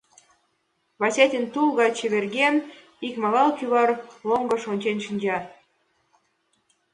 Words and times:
Васятин, 1.01 1.45
тул 1.53 1.69
гай 1.79 1.89
чеверген, 1.97 2.55
икмагал 3.07 3.49
кӱвар 3.57 3.89
лончыш 4.27 4.63
ончен 4.71 4.97
шинча. 5.05 5.37